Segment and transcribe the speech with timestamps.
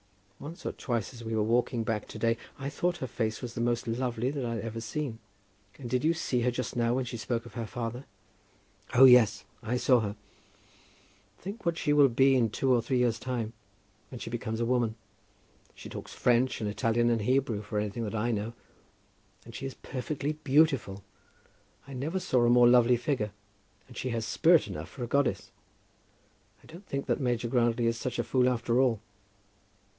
[0.39, 3.53] Once or twice as we were walking back to day, I thought her face was
[3.53, 5.19] the most lovely that I had ever seen.
[5.77, 8.05] And did you see her just now, as she spoke of her father?"
[8.95, 10.15] "Oh, yes; I saw her."
[11.37, 13.53] "Think what she will be in two or three years' time,
[14.09, 14.95] when she becomes a woman.
[15.75, 18.53] She talks French, and Italian, and Hebrew for anything that I know;
[19.45, 21.03] and she is perfectly beautiful.
[21.87, 23.29] I never saw a more lovely figure;
[23.87, 25.51] and she has spirit enough for a goddess.
[26.63, 28.99] I don't think that Major Grantly is such a fool after all."